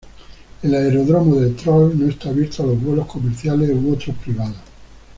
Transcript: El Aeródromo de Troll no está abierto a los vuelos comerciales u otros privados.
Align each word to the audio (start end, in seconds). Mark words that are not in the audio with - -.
El 0.63 0.73
Aeródromo 0.73 1.35
de 1.35 1.51
Troll 1.51 1.93
no 1.95 2.09
está 2.09 2.29
abierto 2.29 2.63
a 2.63 2.65
los 2.65 2.81
vuelos 2.81 3.05
comerciales 3.05 3.69
u 3.69 3.93
otros 3.93 4.15
privados. 4.17 4.57